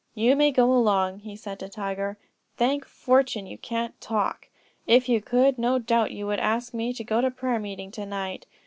[0.15, 2.17] "You may go along," he said to Tiger;
[2.57, 4.47] "thank fortune you can't talk;
[4.87, 8.05] if you could no doubt you would ask me to go to prayer meeting to
[8.07, 8.47] night.